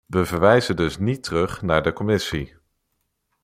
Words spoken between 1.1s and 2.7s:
terug naar de commissie.